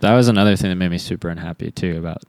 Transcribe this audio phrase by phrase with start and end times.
[0.00, 2.22] that was another thing that made me super unhappy too about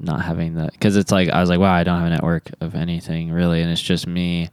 [0.00, 2.50] not having that because it's like I was like, wow, I don't have a network
[2.60, 4.48] of anything really, and it's just me,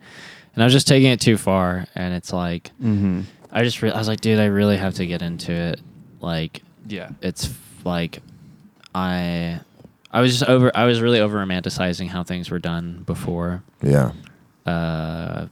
[0.54, 3.22] and I was just taking it too far, and it's like Mm-hmm.
[3.52, 5.80] I just re- I was like, dude, I really have to get into it,
[6.20, 7.10] like Yeah.
[7.22, 8.22] it's like
[8.94, 9.60] I
[10.12, 13.64] I was just over I was really over romanticizing how things were done before.
[13.84, 14.12] Yeah.
[14.66, 15.48] Uh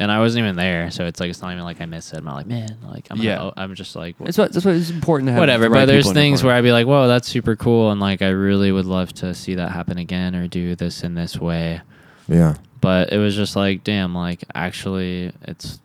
[0.00, 2.16] and I wasn't even there, so it's like it's not even like I miss it.
[2.18, 3.36] I'm not like, man, like I'm Yeah.
[3.36, 4.52] gonna, I'm just like That's what.
[4.52, 5.40] That's what it's important to have.
[5.40, 5.64] whatever.
[5.64, 6.54] the right but there's people in your things where.
[6.56, 9.54] I'd be like, whoa, that's super cool, and like I really would love to see
[9.54, 11.80] that happen again or do this in this way.
[12.26, 12.54] Yeah.
[12.80, 15.78] But it was just like, damn, like actually, it's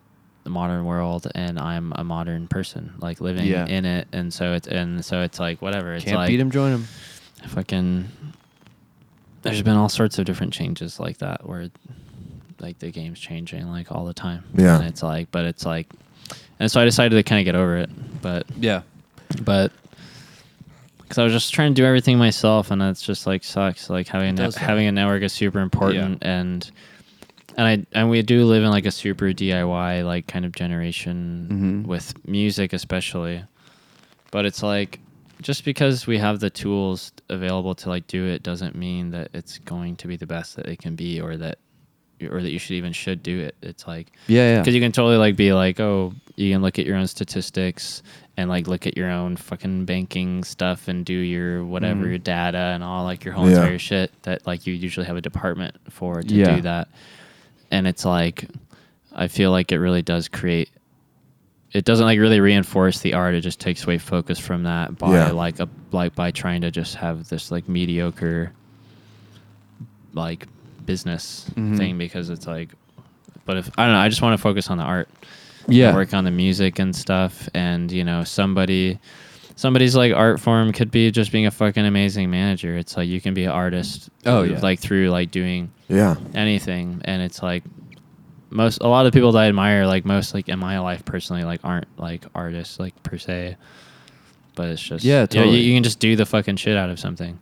[0.44, 3.66] the modern world, and I'm a modern person, like living Yeah.
[3.66, 5.94] in it, and so it's and so it's like whatever.
[5.94, 6.84] It's can't like beat him, join him.
[7.48, 8.08] fucking
[9.42, 11.68] there's been all sorts of different changes like that where
[12.60, 14.78] like the game's changing like all the time Yeah.
[14.78, 15.86] and it's like but it's like
[16.58, 17.90] and so i decided to kind of get over it
[18.22, 18.82] but Yeah.
[19.42, 19.72] but
[20.98, 24.08] because i was just trying to do everything myself and that's just like sucks like
[24.08, 24.62] having a It net- does suck.
[24.64, 26.40] having a network is super important yeah.
[26.40, 26.70] and
[27.56, 31.82] and i and we do live in like a super diy like kind of generation
[31.84, 31.86] Mhm.
[31.88, 33.42] with music especially
[34.30, 35.00] but it's like
[35.42, 39.58] just because we have the tools available to like do it doesn't mean that it's
[39.58, 41.58] going to be the best that it can be or that
[42.30, 44.52] or that you should even should do it it's like Yeah.
[44.54, 44.58] Yeah.
[44.60, 48.02] because you can totally like be like oh you can look at your own statistics
[48.38, 52.08] and like look at your own fucking banking stuff and do your whatever Mhm.
[52.08, 53.56] your data and all like your whole Yeah.
[53.62, 56.56] entire shit that like you usually have a department for to Yeah.
[56.56, 56.88] do that
[57.70, 58.46] and it's like
[59.14, 60.70] i feel like it really does create
[61.72, 65.12] it doesn't like really reinforce the art it just takes away focus from that by
[65.12, 65.30] Yeah.
[65.32, 68.52] like a like by trying to just have this like mediocre
[70.14, 70.46] like
[70.86, 71.76] business Mhm.
[71.76, 72.70] thing because it's like
[73.44, 75.08] but if i don't know i just want to focus on the art
[75.68, 75.94] yeah.
[75.94, 78.98] work on the music and stuff and you know somebody
[79.56, 83.20] somebody's like art form could be just being a fucking amazing manager it's like you
[83.20, 84.58] can be an artist Oh, yeah.
[84.60, 86.16] like through like doing Yeah.
[86.34, 87.64] anything and it's like
[88.50, 91.42] most a lot of people that I admire like most like in my life personally
[91.44, 93.56] like aren't like artists like per se
[94.54, 96.88] but it's just Yeah, you know, you, you can just do the fucking shit out
[96.90, 97.38] of something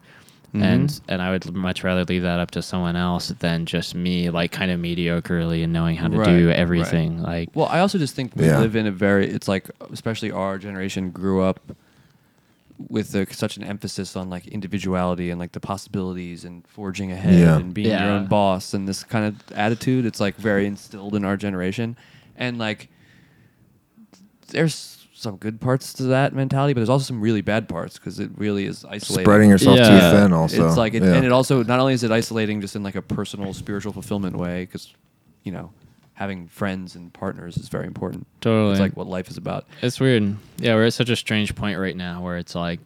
[0.54, 0.62] Mhm.
[0.62, 4.30] and and I would much rather leave that up to someone else than just me
[4.30, 6.56] like kind of mediocrely and knowing how to Right, do right.
[6.56, 8.60] everything like Well, I also just think we Yeah.
[8.60, 9.26] live in a very.
[9.28, 11.60] It's like, especially our generation grew up
[12.88, 17.38] with a, such an emphasis on like individuality and like the possibilities and forging ahead
[17.40, 17.56] Yeah.
[17.56, 20.06] and being your own boss and this kind of attitude.
[20.06, 21.96] It's like very instilled in our generation,
[22.36, 22.88] and like
[24.48, 24.93] there's
[25.24, 28.30] some good parts to that mentality, but there's also some really bad parts because it
[28.36, 29.24] really is isolating.
[29.24, 29.88] Spreading yourself Yeah.
[29.88, 30.32] too thin.
[30.32, 30.66] Also.
[30.66, 31.14] It's like, it, yeah.
[31.14, 34.36] and it also not only is it isolating just in like a personal spiritual fulfillment
[34.36, 34.94] way, because
[35.42, 35.72] you know
[36.14, 38.26] having friends and partners is very important.
[38.40, 39.66] totally It's like what life is about.
[39.82, 40.36] It's weird.
[40.58, 42.78] Yeah, we're at such a strange point right now where it's like,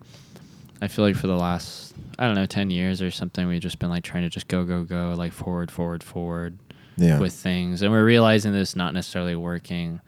[0.80, 3.78] I feel like for the last, I don't know, 10 years or something, we've just
[3.78, 6.58] been like trying to just go, go, go, like forward, forward, forward
[6.96, 7.18] yeah.
[7.18, 7.82] with things.
[7.82, 10.00] And we're realizing that it's not necessarily working.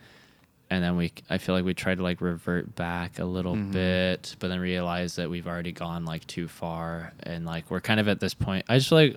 [0.73, 3.73] And then we, I feel like we try to like revert back a little Mhm.
[3.73, 7.13] bit, but then realize that we've already gone like too far.
[7.25, 9.17] And like we're kind of at this point, I just feel like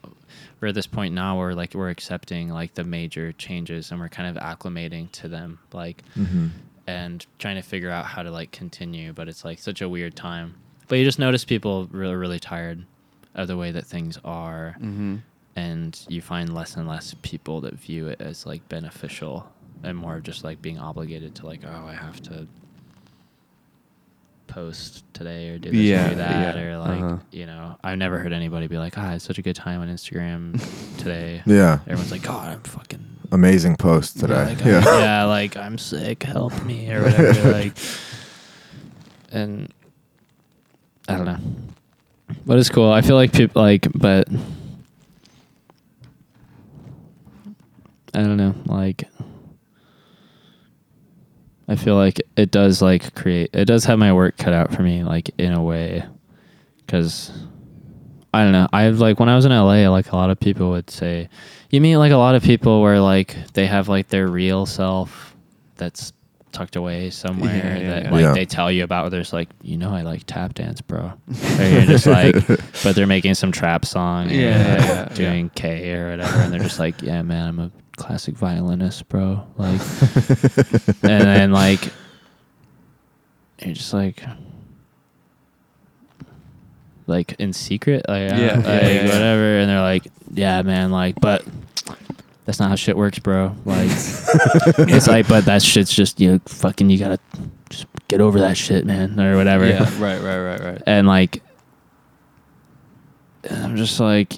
[0.59, 4.09] we're at this point now where like we're accepting like the major changes and we're
[4.09, 5.59] kind of acclimating to them.
[5.71, 6.47] Like, hmm
[6.85, 10.17] and trying to figure out how to like continue but it's like such a weird
[10.17, 10.53] time
[10.89, 12.83] but you just notice people really really tired
[13.35, 15.15] of the way that things are Mm-hmm.
[15.55, 19.49] and you find less and less people that view it as like beneficial
[19.83, 22.47] and more of just like being obligated to like oh i have to
[24.47, 27.17] post today or do this Yeah, or do that yeah, or like uh-huh.
[27.31, 29.87] you know i've never heard anybody be like ah it's such a good time on
[29.87, 30.59] instagram
[30.97, 31.79] today Yeah.
[31.87, 34.45] everyone's like god i'm fucking Amazing post today.
[34.53, 34.83] like, Yeah.
[34.87, 37.51] I'm- yeah, like I'm sick, help me or whatever.
[37.51, 37.75] like,
[39.31, 39.73] and
[41.09, 41.39] I don't know,
[42.45, 42.91] but it's cool.
[42.91, 44.27] I feel like people like, but
[48.13, 49.05] I don't know, like.
[51.67, 54.81] I feel like it does like create it does have my work cut out for
[54.81, 56.03] me like in a way
[56.87, 57.31] cuz
[58.33, 58.67] I don't know.
[58.73, 61.29] I've like when I was in LA like a lot of people would say
[61.69, 65.35] you meet like a lot of people where like they have like their real self
[65.75, 66.13] that's
[66.51, 68.11] tucked away somewhere Yeah, yeah, that yeah.
[68.11, 68.33] like Yeah.
[68.33, 71.13] they tell you about there's like you know I like tap dance bro
[71.59, 72.35] or you're just like
[72.83, 76.39] but they're making some trap song and Yeah, yeah, like, yeah, doing K or whatever
[76.41, 79.79] and they're just like yeah man I'm a classic violinist bro like
[81.03, 81.91] and then like
[83.59, 84.23] you're just like
[87.05, 89.03] like in secret like, Yeah, yeah, yeah, like yeah, yeah.
[89.05, 91.45] whatever and they're like yeah man like but
[92.45, 96.39] that's not how shit works bro like it's like but that shit's just you know
[96.45, 97.19] fucking you gotta
[97.69, 99.67] just get over that shit, man, or whatever.
[99.67, 100.81] Yeah, right, right, right, right.
[100.85, 101.41] and like
[103.49, 104.33] I'm just like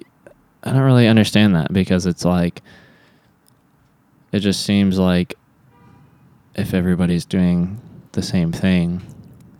[0.63, 2.61] I don't really understand that because it's like
[4.35, 5.33] it just seems like
[6.55, 7.79] if everybody's doing
[8.11, 9.01] the same thing,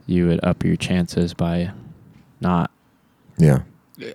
[0.06, 1.72] you would up your chances by
[2.42, 2.70] not
[3.38, 3.60] Yeah.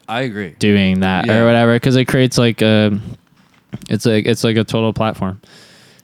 [0.09, 0.55] I agree.
[0.59, 1.39] doing that Yeah.
[1.41, 2.99] or whatever because it creates like a
[3.89, 5.41] it's like it's like a total platform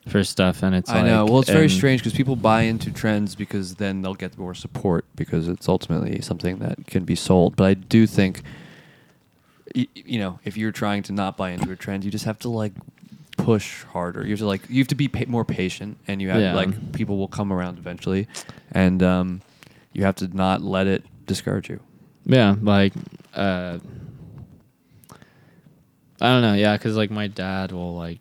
[0.09, 1.25] for stuff and it's I like, know.
[1.27, 5.05] Well, it's very strange because people buy into trends because then they'll get more support
[5.17, 7.57] because it's ultimately something that can be sold.
[7.57, 8.43] But I do think,
[9.75, 12.39] y- you know, if you're trying to not buy into a trend, you just have
[12.41, 12.73] to like
[13.47, 14.23] push harder.
[14.25, 16.55] You have to like you have to be pa- more patient, and you have Yeah.
[16.55, 18.27] like people will come around eventually,
[18.73, 19.41] and um,
[19.93, 21.79] you have to not let it discourage you.
[22.25, 22.93] Yeah, like
[23.35, 23.79] uh
[26.21, 28.19] I don't know, yeah, cuz like my dad will like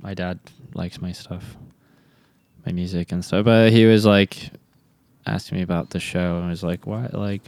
[0.00, 0.38] my dad
[0.74, 1.56] likes my stuff.
[2.66, 4.50] My music and stuff, but he was like
[5.26, 7.42] asking me about the show and was like, "Why like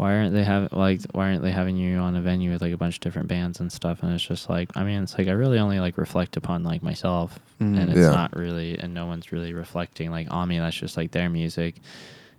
[0.00, 2.72] why aren't they having like why aren't they having you on a venue with like
[2.72, 5.28] a bunch of different bands and stuff?" And it's just like, I mean, it's like
[5.28, 7.78] I really only like reflect upon like myself Mhm.
[7.78, 8.10] and it's Yeah.
[8.10, 10.58] not really and no one's really reflecting like on me.
[10.58, 11.74] That's just like their music.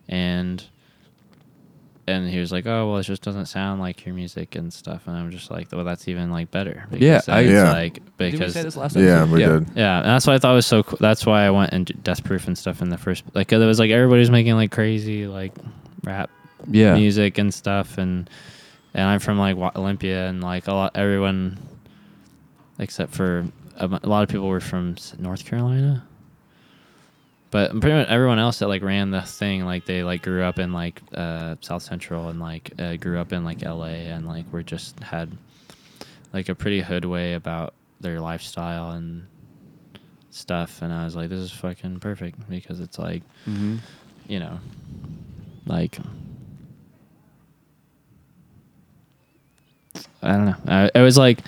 [0.09, 0.63] And
[2.07, 5.03] and he was like, "Oh, well, it just doesn't sound like your music and stuff."
[5.05, 7.71] And I'm just like, "Well, that's even like better." Yeah, I- it's Yeah.
[7.71, 9.31] like Didn't we say this last time Yeah, episode?
[9.31, 9.77] we did.
[9.77, 10.81] yeah, and that's why I thought was so.
[10.81, 10.97] cool.
[10.99, 13.23] That's why I went and Death Proof and stuff in the first.
[13.35, 15.53] like it was like everybody's making like crazy like
[16.03, 16.31] rap
[16.67, 16.95] Yeah.
[16.95, 18.29] music and stuff, and
[18.93, 21.57] and I'm from like Olympia, and like a lot everyone,
[22.79, 23.45] except for
[23.77, 26.05] a, a lot of people were from North Carolina.
[27.51, 30.57] But pretty much everyone else that like ran the thing, like they like grew up
[30.57, 34.05] in like uh, South Central and like uh, grew up in like L.A.
[34.07, 35.29] and like were just had
[36.31, 39.27] like a pretty hood way about their lifestyle and
[40.29, 40.81] stuff.
[40.81, 43.77] And I was like, this is fucking perfect because it's like hmm
[44.27, 44.59] you know,
[45.65, 45.97] like
[50.23, 50.55] I don't know.
[50.67, 51.39] I, it was like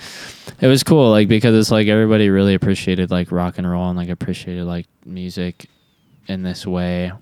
[0.60, 3.96] it was cool, like because it's like everybody really appreciated like rock and roll and
[3.96, 5.66] like appreciated like music
[6.26, 7.12] in this way.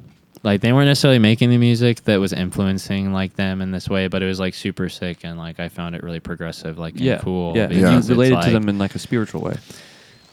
[0.45, 4.09] Like they weren't necessarily making the music that was influencing like them in this way,
[4.09, 7.03] but it was like super sick and like I found it really progressive, like and
[7.03, 7.19] Yeah.
[7.19, 7.57] cool.
[7.57, 7.69] Yeah.
[7.69, 7.75] Yeah.
[7.77, 9.57] You because it's, related to them in like a spiritual way.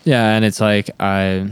[0.06, 1.50] yeah, and it's like I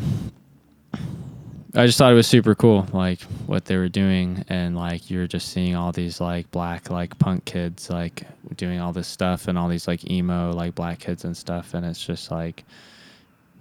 [1.77, 5.27] I just thought it was super cool, like what they were doing, and like you're
[5.27, 8.23] just seeing all these like black like punk kids like
[8.55, 11.85] doing all this stuff, and all these like emo like black kids and stuff, and
[11.85, 12.65] it's just like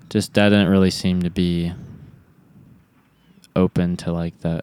[0.08, 1.74] just that didn't really seem to be
[3.54, 4.62] open to like to,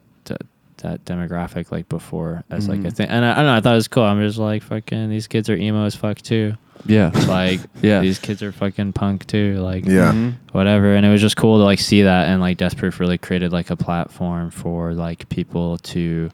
[0.84, 2.94] that demographic like before as like a Mhm.
[2.96, 4.04] thing, and I, I don't know, I thought it was cool.
[4.04, 6.54] I'm just like fucking these kids are emo as fuck too,
[6.86, 7.10] Yeah.
[7.28, 8.00] like Yeah.
[8.02, 10.12] these kids are fucking punk too, like Yeah.
[10.14, 10.34] Mhm.
[10.52, 13.18] whatever and it was just cool to like see that and like death proof really
[13.18, 16.30] created like a platform for like people to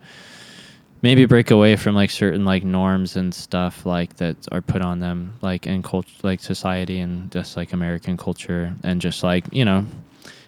[1.01, 4.99] maybe break away from like certain like norms and stuff like that are put on
[4.99, 9.63] them like in culture like society and just like american culture and just like you
[9.63, 9.85] know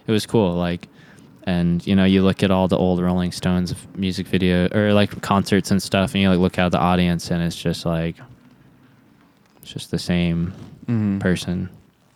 [0.06, 0.88] it was cool like
[1.44, 5.20] and you know you look at all the old rolling stones music video or like
[5.22, 8.16] concerts and stuff and you like look at the audience and it's just like
[9.60, 10.52] it's just the same
[10.86, 11.20] Mhm.
[11.20, 11.68] person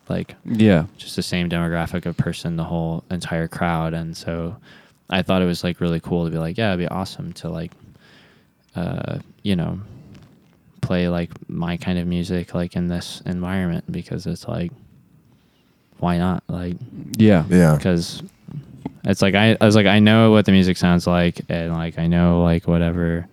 [0.08, 0.84] like Yeah.
[0.96, 4.56] just the same demographic of person the whole entire crowd and so
[5.11, 7.49] i thought it was like really cool to be like yeah it'd be awesome to
[7.49, 7.73] like
[8.76, 9.81] uh you know
[10.83, 14.71] play like my kind of music like in this environment because it's like
[15.99, 16.76] why not like
[17.16, 17.45] Yeah.
[17.49, 17.75] Yeah.
[17.76, 18.23] because
[19.06, 21.98] it's like I, I was like I know what the music sounds like and like
[21.98, 23.26] I know like whatever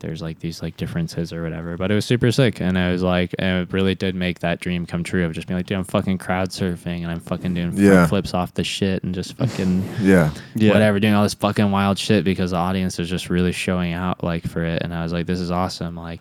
[0.00, 3.02] there's like these like differences or whatever but it was super sick and I was
[3.02, 5.76] like and it really did make that dream come true of just being like dude
[5.76, 8.06] I'm fucking crowd surfing and I'm fucking doing Yeah.
[8.06, 10.32] flips off the shit and just fucking Yeah.
[10.54, 10.72] Yeah.
[10.72, 14.22] whatever doing all this fucking wild shit because the audience is just really showing out
[14.22, 16.20] like for it and I was like this is awesome like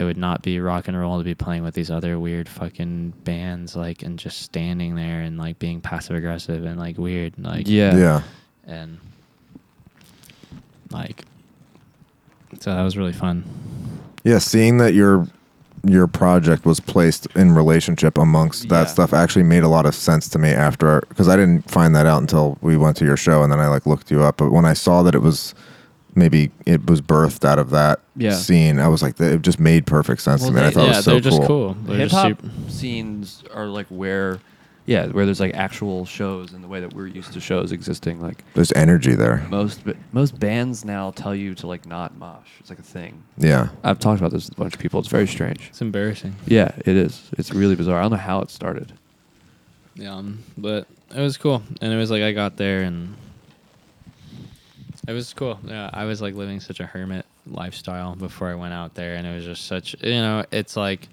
[0.00, 3.10] it would not be rock and roll to be playing with these other weird fucking
[3.24, 7.46] bands like and just standing there and like being passive aggressive and like weird and,
[7.46, 7.96] like Yeah.
[7.96, 8.22] Yeah.
[8.66, 8.98] and
[10.90, 11.24] like
[12.60, 13.44] so that was really fun
[14.24, 14.38] Yeah.
[14.38, 15.26] Seeing that your
[15.86, 18.86] your project was placed in relationship amongst that Yeah.
[18.86, 22.04] stuff actually made a lot of sense to me after because I didn't find that
[22.06, 24.36] out until we went to your show and then I like looked you up.
[24.38, 25.54] But when I saw that it was
[26.20, 28.34] maybe it was birthed out of that Yeah.
[28.34, 30.62] scene, I was like, it just made perfect sense Well, to me.
[30.62, 31.46] I they- thought it was so they're just cool.
[31.46, 34.38] cool, They're Hip just hop super- scenes are like where,
[34.86, 38.20] yeah, where there's like actual shows in the way that we're used to shows existing.
[38.20, 39.44] Like There's energy there.
[39.50, 42.48] most, ba- most bands now tell you to like not mosh.
[42.60, 43.22] It's like a thing.
[43.38, 43.68] Yeah.
[43.82, 45.00] I've talked about this with a bunch of people.
[45.00, 45.68] It's very strange.
[45.70, 47.22] it's embarrassing Yeah, it is.
[47.38, 47.98] It's really bizarre.
[47.98, 48.92] I don't know how it started.
[49.96, 53.14] Yeah, um, but it was cool, and it was like I got there and
[55.08, 55.58] It was cool.
[55.64, 59.26] Yeah, I was like living such a hermit lifestyle before I went out there, and
[59.26, 59.96] it was just such.
[60.02, 61.08] You know, it's like.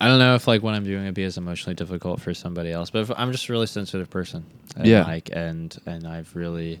[0.00, 2.70] I don't know if like what I'm doing would be as emotionally difficult for somebody
[2.70, 4.44] else, but if, I'm just a really sensitive person.
[4.76, 5.02] And, Yeah.
[5.02, 6.80] Like and and I've really,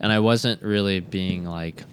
[0.00, 1.84] and I wasn't really being like.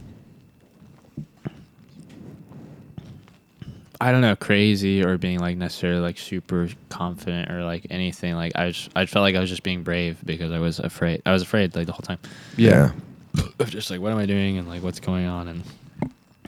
[4.01, 8.35] I don't know, crazy or being like necessarily like super confident or like anything.
[8.35, 11.21] Like I, just, I felt like I was just being brave because I was afraid.
[11.25, 12.19] I was afraid like the whole time
[12.55, 12.91] Yeah.
[13.59, 15.63] of just like what am I doing and like what's going on and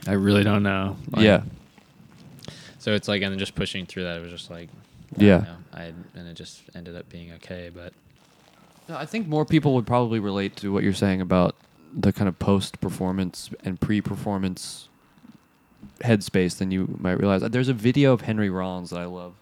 [0.08, 0.96] I really don't know.
[1.12, 1.44] Like, yeah.
[2.80, 4.70] So it's like and then just pushing through that it was just like
[5.20, 5.38] I Yeah.
[5.40, 5.84] know, I
[6.16, 7.70] and it just ended up being okay.
[7.74, 7.94] But
[8.88, 11.56] No, I think more people would probably relate to what you're saying about
[11.94, 14.88] the kind of post performance and pre performance
[16.00, 17.42] headspace than you might realize.
[17.42, 19.34] There's a video of Henry Rollins that I love.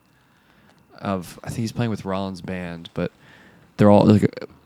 [1.00, 3.12] Of I think he's playing with Rollins' band, but
[3.78, 4.22] they're all like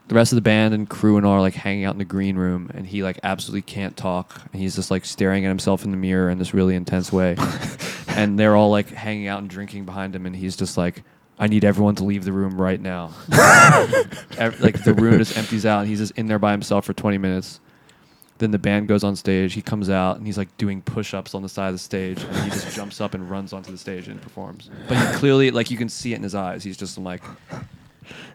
[0.08, 2.04] the rest of the band and crew and all are like hanging out in the
[2.04, 5.84] green room, and he like absolutely can't talk, and he's just like staring at himself
[5.84, 7.36] in the mirror in this really intense way,
[8.08, 11.02] and they're all like hanging out and drinking behind him, and he's just like.
[11.36, 13.10] I need everyone to leave the room right now.
[14.38, 17.18] Like the room just empties out and he's just in there by himself for 20
[17.18, 17.58] minutes
[18.38, 21.42] then the band goes on stage he comes out and he's like doing push-ups on
[21.42, 24.08] the side of the stage and he just jumps up and runs onto the stage
[24.08, 24.70] and performs.
[24.88, 26.64] But he clearly like you can see it in his eyes.
[26.64, 27.22] He's just like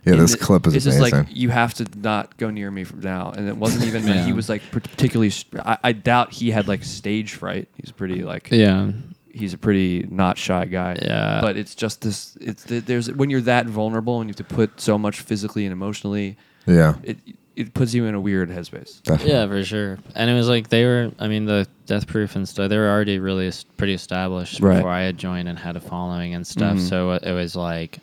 [0.05, 1.01] Yeah, this the- clip is it's amazing.
[1.03, 3.31] just like you have to not go near me from now.
[3.31, 6.83] And it wasn't even that he was like particularly I, I doubt he had like
[6.83, 7.67] stage fright.
[7.75, 8.91] He's pretty like yeah,
[9.31, 10.97] he's a pretty not shy guy.
[11.01, 11.39] Yeah.
[11.41, 14.79] but it's just this it's there's when you're that vulnerable and you have to put
[14.79, 16.95] so much physically and emotionally yeah.
[17.03, 17.17] it
[17.59, 19.03] it puts you in a weird headspace.
[19.03, 19.31] Definitely.
[19.33, 19.99] yeah, for sure.
[20.15, 21.11] And it was like they were.
[21.19, 22.69] I mean, the Death Proof and stuff.
[22.69, 24.77] They were already really pretty established Right.
[24.77, 26.77] before I had joined and had a following and stuff.
[26.77, 26.89] Mhm.
[26.89, 27.99] So it was like,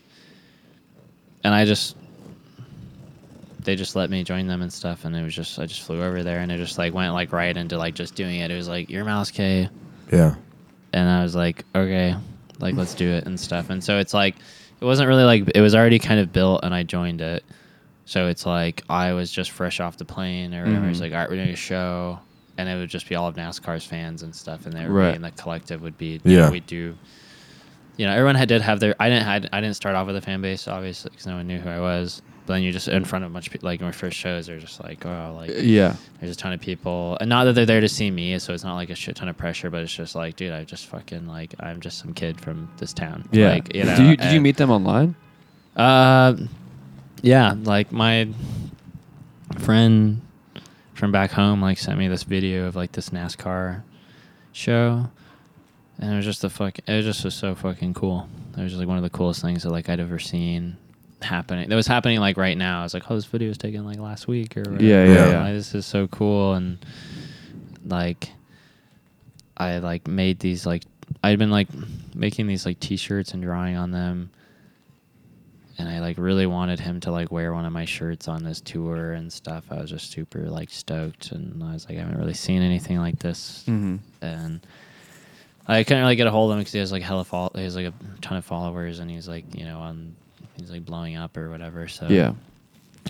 [1.44, 1.96] and I just.
[3.64, 6.00] They just let me join them and stuff, and it was just I just flew
[6.00, 8.50] over there, and it just like went like right into like just doing it.
[8.52, 9.68] It was like your Malice K,
[10.12, 10.36] Yeah.
[10.92, 12.14] and I was like, okay,
[12.60, 13.68] like let's do it and stuff.
[13.70, 14.36] And so it's like,
[14.80, 17.42] it wasn't really like it was already kind of built, and I joined it.
[18.06, 20.88] So it's like I was just fresh off the plane or whatever.
[20.88, 21.02] It's Mhm.
[21.02, 22.18] like, all right, we're doing a show,
[22.56, 25.14] and it would just be all of NASCAR's fans and stuff, and they Right.
[25.14, 26.48] and the collective would be, Yeah.
[26.50, 26.94] we do.
[27.96, 28.94] You know, everyone had did have their.
[29.00, 31.46] I didn't had I didn't start off with a fan base obviously because no one
[31.46, 32.22] knew who I was.
[32.46, 34.16] But then you're just in front of a bunch of people, like in my first
[34.16, 35.96] shows, they're just like, oh, like Yeah.
[36.20, 38.62] there's a ton of people, and not that they're there to see me, so it's
[38.62, 41.26] not like a shit ton of pressure, but it's just like, dude, I just fucking
[41.26, 43.24] like, I'm just some kid from this town.
[43.32, 43.48] Yeah.
[43.50, 45.16] Like, you know, did you did you meet them online?
[45.74, 46.34] Uh,
[47.26, 48.28] yeah, like my
[49.58, 50.22] friend
[50.94, 53.82] from back home like sent me this video of like this NASCAR
[54.52, 55.08] show,
[55.98, 56.78] and it was just the fuck.
[56.78, 58.28] It was just was so fucking cool.
[58.56, 60.76] It was just like one of the coolest things that like I'd ever seen
[61.22, 61.68] happening.
[61.68, 62.80] That was happening like right now.
[62.80, 64.82] I was like, oh, this video was taken like last week or whatever.
[64.82, 65.42] Yeah, yeah, yeah.
[65.42, 66.78] like, this is so cool and
[67.84, 68.30] like
[69.56, 70.84] I like made these like
[71.22, 71.68] I'd been like
[72.14, 74.30] making these like t-shirts and drawing on them
[75.78, 78.60] and I like really wanted him to like wear one of my shirts on this
[78.60, 79.64] tour and stuff.
[79.70, 82.98] I was just super like stoked and I was like I haven't really seen anything
[82.98, 83.96] like this Mm-hmm.
[84.24, 84.60] and
[85.68, 87.62] I couldn't really get a hold of him because he has like hella fol- he
[87.64, 90.14] has like a ton of followers and he's like you know on
[90.56, 91.88] he's like blowing up or whatever.
[91.88, 92.32] So Yeah.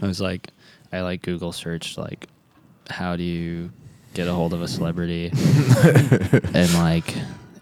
[0.02, 0.48] I was like
[0.92, 2.26] I like Google searched like
[2.88, 3.70] how do you
[4.14, 5.30] get a hold of a celebrity
[6.54, 7.14] and like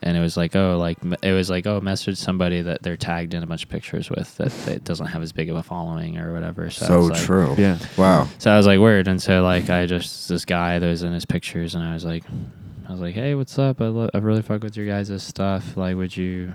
[0.04, 3.34] and it was like oh like it was like oh message somebody that they're tagged
[3.34, 6.18] in a bunch of pictures with that, that doesn't have as big of a following
[6.18, 6.70] or whatever.
[6.70, 7.54] So, So like- true.
[7.58, 7.78] Yeah.
[7.99, 8.28] Wow.
[8.38, 9.08] so I was like, weird.
[9.08, 12.04] And so like I just this guy that was in his pictures, and I was
[12.04, 12.23] like,
[12.87, 13.80] I was like, hey, what's up?
[13.80, 15.76] I, lo- I really fuck with your guys' stuff.
[15.76, 16.54] Like, would you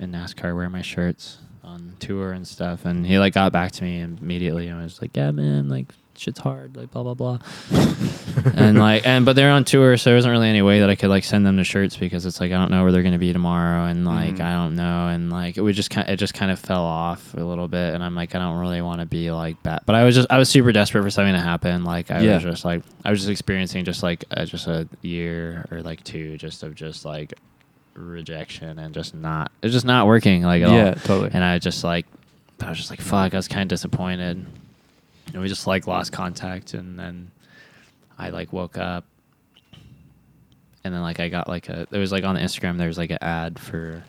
[0.00, 2.86] in NASCAR wear my shirts on tour and stuff?
[2.86, 5.92] And he like got back to me immediately, and I was like, yeah, man, like
[6.18, 7.38] shit's hard, like blah blah blah.
[8.54, 10.94] and like and but they're on tour, so there wasn't really any way that I
[10.94, 13.18] could like send them the shirts because it's like I don't know where they're gonna
[13.18, 14.40] be tomorrow, and like Mhm.
[14.44, 17.34] I don't know, and like it would just kind it just kind of fell off
[17.34, 19.94] a little bit, and I'm like I don't really want to be like bad, but
[19.94, 21.84] I was just I was super desperate for something to happen.
[21.84, 22.34] Like I Yeah.
[22.34, 26.02] was just like I was just experiencing just like uh, just a year or like
[26.04, 27.34] two just of just like
[27.94, 30.74] rejection and just not it's just not working like at all.
[30.76, 31.30] Yeah, totally.
[31.32, 32.06] And I just like,
[32.60, 33.34] I was just like, fuck.
[33.34, 34.46] I was kind of disappointed.
[35.32, 36.74] And we just like lost contact.
[36.74, 37.30] And then
[38.18, 39.04] I like woke up.
[40.84, 43.10] And then like I got like a, there was like on Instagram, there was like
[43.10, 44.02] an ad for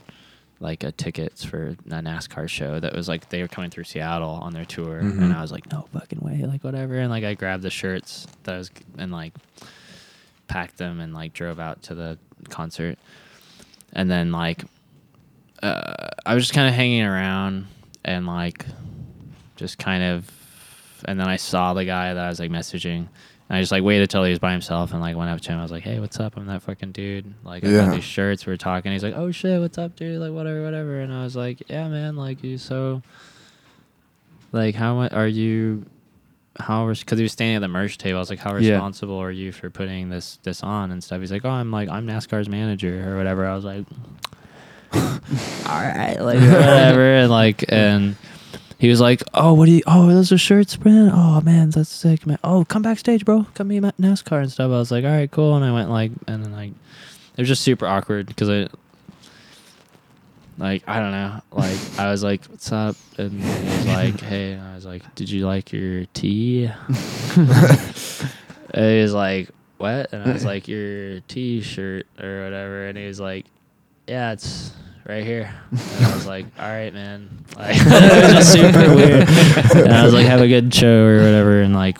[0.62, 4.30] like a tickets for a NASCAR show that was like they were coming through Seattle
[4.30, 5.02] on their tour.
[5.02, 5.22] Mhm.
[5.24, 6.44] And I was like, no fucking way.
[6.46, 6.96] Like whatever.
[6.96, 9.34] And like I grabbed the shirts that I was, and like
[10.48, 12.18] packed them and like drove out to the
[12.50, 12.98] concert.
[13.94, 14.64] And then like
[15.64, 17.68] uh, I was just kind of hanging around
[18.06, 18.66] and like
[19.56, 20.30] just kind of
[21.00, 21.06] stuff.
[21.10, 23.08] And then I saw the guy that I was like messaging.
[23.50, 25.51] And I just like waited till he was by himself and like went up to
[25.51, 25.58] him.
[25.60, 26.38] I was like, "Hey, what's up?
[26.38, 27.34] I'm that fucking dude.
[27.44, 27.86] Like, I Yeah.
[27.86, 28.46] got these shirts.
[28.46, 28.91] We are talking.
[28.91, 30.20] He's like, "Oh shit, what's up, dude?
[30.22, 32.15] Like, whatever, whatever." And I was like, "Yeah, man.
[32.15, 33.01] Like, you so
[34.51, 35.86] like how mu- are you
[36.60, 38.72] how because he was standing at the merch table i was like how Yeah.
[38.74, 41.88] responsible are you for putting this this on and stuff he's like oh i'm like
[41.88, 43.86] i'm nascar's manager or whatever i was like
[44.94, 45.00] all
[45.82, 48.15] right like whatever and like and
[48.79, 51.89] he was like oh what do you oh those are shirts man oh man that's
[51.89, 55.12] sick man oh come backstage bro come meet nascar and stuff i was like all
[55.12, 58.50] right cool and i went like and then like it was just super awkward because
[58.50, 58.67] i
[60.59, 61.41] like I don't know.
[61.51, 65.15] Like I was like, "What's up?" And he was like, "Hey." And I was like,
[65.15, 66.65] "Did you like your tea?"
[67.36, 67.48] and
[68.75, 73.21] he was like, "What?" And I was like, "Your T-shirt or whatever." And he was
[73.21, 73.45] like,
[74.05, 74.74] "Yeah, it's
[75.08, 77.86] right here." And I was like, "All right, man." Like it
[78.24, 79.27] was just super weird.
[79.86, 81.98] And I was like, "Have a good show or whatever." And like.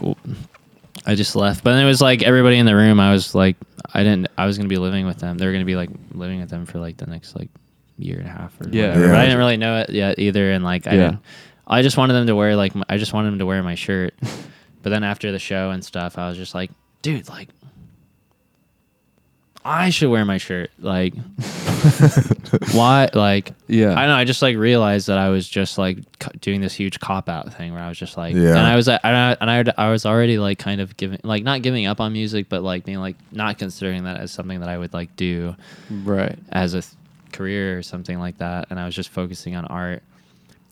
[1.06, 3.00] I just left, but then it was like everybody in the room.
[3.00, 3.56] I was like,
[3.94, 4.28] I didn't.
[4.38, 5.38] I was gonna be living with them.
[5.38, 7.50] They were gonna be like living with them for like the next like
[7.98, 8.90] year and a half or Yeah.
[8.90, 9.06] whatever.
[9.06, 9.12] Yeah.
[9.14, 10.98] But I didn't really know it yet either, and like I Yeah.
[10.98, 11.20] didn't.
[11.66, 13.76] I just wanted them to wear like my, I just wanted them to wear my
[13.76, 14.14] shirt.
[14.84, 16.70] but then after the show and stuff, I was just like,
[17.02, 17.50] dude, like
[19.66, 20.72] I should wear my shirt.
[20.80, 21.14] Like
[22.74, 23.10] why?
[23.14, 23.92] Like Yeah.
[23.92, 24.16] I don't know.
[24.16, 26.00] I just like realized that I was just like
[26.42, 28.50] doing this huge cop out thing where I was just like, Yeah.
[28.50, 31.44] and I was, and I, and I, I was already like kind of giving, like
[31.44, 34.70] not giving up on music, but like being like not considering that as something that
[34.70, 35.56] I would like do
[35.90, 36.38] right.
[36.52, 36.94] as a th-
[37.32, 38.68] career or something like that.
[38.70, 40.04] And I was just focusing on art.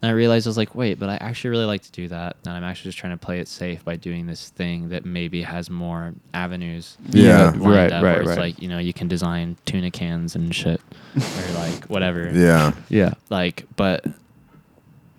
[0.02, 2.36] And I realized I was like, wait, but I actually really like to do that.
[2.46, 5.42] And I'm actually just trying to play it safe by doing this thing that maybe
[5.42, 6.98] has more avenues.
[7.10, 7.46] Yeah.
[7.50, 8.38] lined Right, up, right, where it's right.
[8.38, 10.80] like, you know, you can design tuna cans and shit
[11.16, 12.74] or like whatever Yeah.
[12.90, 13.14] Yeah.
[13.32, 14.06] like but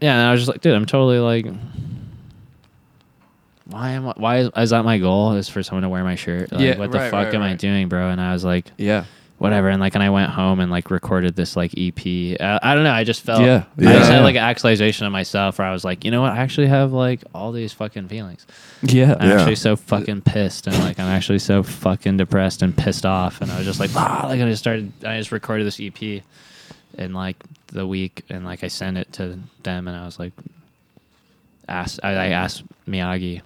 [0.01, 1.45] yeah and i was just like dude i'm totally like
[3.65, 6.15] why am I, why is, is that my goal is for someone to wear my
[6.15, 8.45] shirt like Yeah, what the right, fuck right, am i doing bro and i was
[8.45, 9.05] like Yeah.
[9.39, 12.01] Whatever and like and i went home and like recorded this like ep
[12.41, 13.65] uh, i don't know i just felt Yeah.
[13.79, 14.17] i just Yeah.
[14.17, 16.67] had like an actualization of myself where i was like you know what i actually
[16.67, 18.47] have like all these fucking feelings
[18.83, 19.15] Yeah.
[19.21, 19.37] i'm Yeah.
[19.37, 23.51] actually so fucking pissed and like i'm actually so fucking depressed and pissed off and
[23.53, 27.13] i was just like ah like i just started i just recorded this ep in
[27.15, 27.37] like
[27.69, 30.33] the week and like i sent it to them and i was like
[31.69, 33.41] asked i, I asked miyagi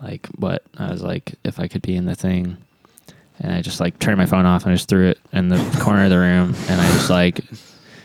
[0.00, 2.56] like what i was like if i could be in the thing
[3.42, 5.56] and i just like turned my phone off and i just threw it in the
[5.82, 7.40] corner of the room and i just like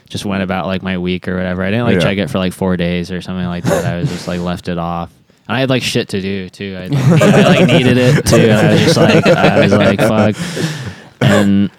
[0.10, 2.00] just went about like my week or whatever i didn't like Yeah.
[2.02, 4.67] check it for like four days or something like that i was just like left
[4.67, 5.12] it off
[5.50, 6.76] and I had like shit to do too.
[6.78, 8.36] I, I like needed it too.
[8.36, 11.21] And I was just like, I was like, fuck.
[11.21, 11.71] And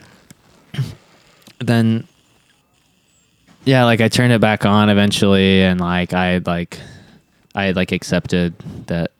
[1.58, 2.08] then,
[3.64, 6.78] yeah, like I turned it back on eventually, and like I had like,
[7.54, 9.10] I had like accepted that,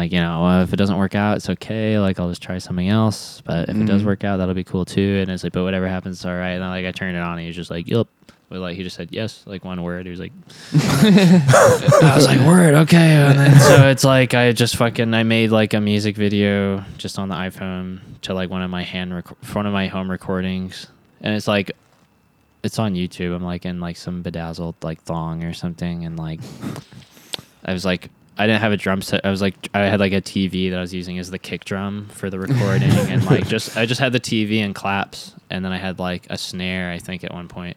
[0.00, 1.98] like you know, well, if it doesn't work out, it's okay.
[1.98, 3.40] Like I'll just try something else.
[3.44, 4.06] But if it does Mhm.
[4.06, 5.18] work out, that'll be cool too.
[5.20, 6.50] And it's like, but whatever happens, it's all right.
[6.52, 8.08] And then like I turned it on, and he was just like, yup.
[8.48, 10.06] But like he just said yes, like one word.
[10.06, 10.32] He was like,
[10.72, 12.96] I was like, word, okay.
[13.12, 17.18] And then so it's like I just fucking I made like a music video just
[17.18, 20.88] on the iPhone to like one of my hand rec- one of my home recordings,
[21.20, 21.70] and it's like
[22.64, 23.34] it's on YouTube.
[23.36, 26.40] I'm like in like some bedazzled like thong or something, and like
[27.64, 28.10] I was like.
[28.40, 29.26] I didn't have a drum set.
[29.26, 31.66] I was like, I had like a TV that I was using as the kick
[31.66, 35.62] drum for the recording, and like just I just had the TV and claps, and
[35.62, 36.90] then I had like a snare.
[36.90, 37.76] I think at one point,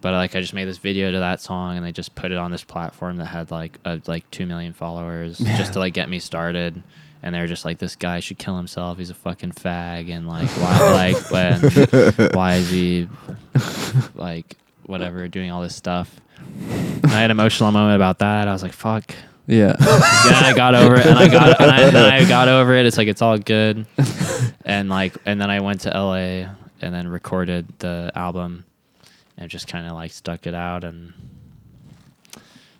[0.00, 2.38] but like I just made this video to that song and they just put it
[2.38, 6.08] on this platform that had like a, like two million followers just to like get
[6.08, 6.82] me started.
[7.22, 8.98] And they were just like, this guy should kill himself.
[8.98, 10.10] He's a fucking fag.
[10.10, 11.30] And like, why, like,
[12.18, 13.08] when, why is he
[14.14, 16.20] like, whatever, doing all this stuff?
[16.36, 18.46] And I had an emotional moment about that.
[18.46, 19.14] I was like, fuck.
[19.46, 19.76] Yeah.
[19.78, 22.86] Then I got over it, and I got, and I, then I got over it.
[22.86, 23.86] It's like it's all good,
[24.64, 26.48] and like, and then I went to LA
[26.80, 28.64] and then recorded the album,
[29.36, 31.12] and just kind of like stuck it out, and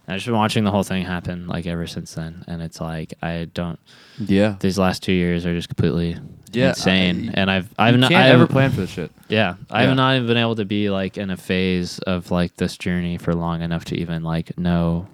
[0.07, 3.15] I've just been watching the whole thing happen like ever since then, and it's like
[3.23, 3.79] I don't.
[4.19, 4.57] yeah.
[4.61, 6.17] These last two years are just completely
[6.53, 9.11] Yeah, insane, I- and I've I've not can't I ever have- plan for this shit.
[9.29, 9.89] yeah, I Yeah.
[9.89, 13.17] have not even been able to be like in a phase of like this journey
[13.19, 15.07] for long enough to even like know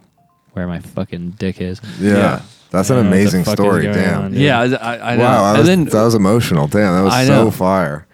[0.52, 1.80] where my fucking dick is.
[2.00, 2.12] Yeah.
[2.14, 2.42] Yeah.
[2.70, 3.82] That's I an don't know what the amazing fuck is story.
[3.82, 4.22] going Damn.
[4.22, 4.34] on.
[4.34, 5.24] Yeah, I, I, I know.
[5.24, 6.66] Wow, that and was, then that was emotional.
[6.68, 7.50] Damn, that was I so know.
[7.50, 8.06] fire.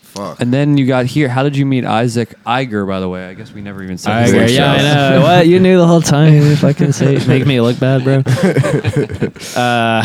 [0.00, 0.40] Fuck.
[0.42, 1.26] and then you got here.
[1.28, 2.86] How did you meet Isaac Iger?
[2.86, 4.12] By the way, I guess we never even said.
[4.12, 4.42] I his agree.
[4.42, 4.54] agree.
[4.56, 4.76] Yeah, I
[5.14, 5.22] know.
[5.22, 6.34] what you knew the whole time?
[6.34, 8.22] You fucking say make me look bad, bro.
[9.56, 10.02] Uh,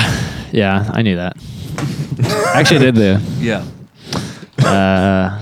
[0.51, 1.35] yeah, I knew that.
[2.55, 3.17] Actually, I did do.
[3.39, 3.65] Yeah.
[4.63, 5.41] Uh,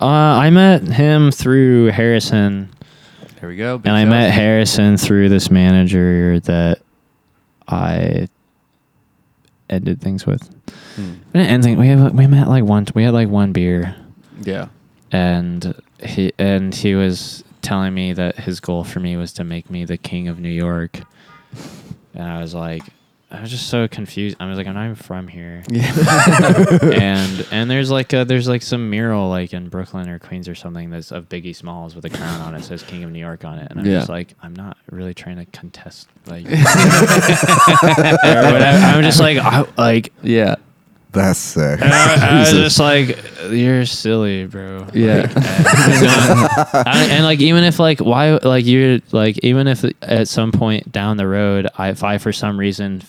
[0.00, 2.68] uh, I met him through Harrison.
[3.42, 3.76] There we go.
[3.76, 6.80] Big and I met Harrison through this manager that
[7.66, 8.28] I
[9.68, 10.48] ended things with.
[10.94, 11.14] Hmm.
[11.32, 11.76] We didn't end things.
[11.76, 12.86] We have, we met like one.
[12.94, 13.96] We had like one beer,
[14.42, 14.68] Yeah.
[15.10, 19.68] and he and he was telling me that his goal for me was to make
[19.68, 21.00] me the king of New York,
[22.14, 22.84] and I was like,
[23.34, 24.36] I was just so confused.
[24.40, 25.62] I was like, I'm not even from here.
[25.72, 25.90] Yeah.
[26.92, 30.54] and and there's like a, there's like some mural like in Brooklyn or Queens or
[30.54, 33.44] something that's of Biggie Smalls with a crown on it says King of New York
[33.46, 33.98] on it and I'm Yeah.
[34.00, 36.50] just like I'm not really trying to contest like or
[38.52, 38.78] whatever.
[38.84, 40.56] I'm just like I, like yeah.
[41.12, 41.80] That's sick.
[41.82, 43.18] and I, I was just like
[43.50, 45.22] you're silly bro Yeah.
[45.22, 49.84] Like, uh, and, I- and, like even if like why like you're like even if
[50.02, 53.02] at some point down the road I if I for some reason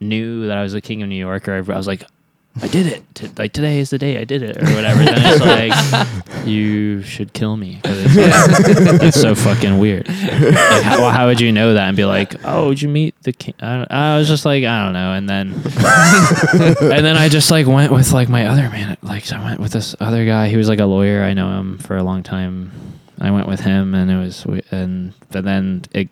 [0.00, 2.04] knew that I was the king of New York or I was like
[2.60, 5.14] I did it T- like today is the day I did it or whatever then
[5.18, 7.80] it's like you should kill me.
[7.84, 12.04] it's, like, it's so fucking weird like, how, how would you know that and be
[12.04, 15.12] like oh did you meet the king I, I was just like I don't know
[15.12, 15.52] and then
[16.52, 18.96] and then I just like went with like my other man.
[19.02, 20.48] Like I went with this other guy.
[20.48, 21.22] He was like a lawyer.
[21.22, 22.72] I know him for a long time.
[23.20, 26.08] I went with him, and it was and but then it.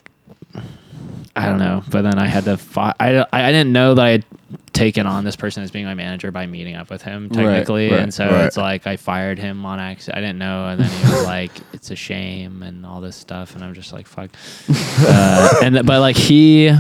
[1.39, 2.57] I don't know, but then I had to.
[2.57, 4.25] Fi- I I didn't know that I had
[4.73, 8.01] taken on this person as being my manager by meeting up with him technically, right,
[8.01, 8.47] and so right.
[8.47, 10.19] it's like I fired him on accident.
[10.19, 13.55] I didn't know, and then he was like, "It's a shame" and all this stuff,
[13.55, 14.31] and I'm just like, "Fuck."
[14.69, 16.73] uh, and th- but like he